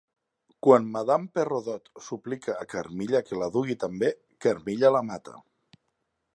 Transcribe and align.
Quan 0.67 0.87
Madame 0.95 1.29
Perrodot 1.39 1.91
suplica 2.07 2.55
a 2.63 2.67
Carmilla 2.73 3.23
que 3.29 3.39
la 3.43 3.51
dugui 3.57 3.79
també, 3.87 4.13
Carmilla 4.47 4.95
la 4.99 5.07
mata. 5.13 5.39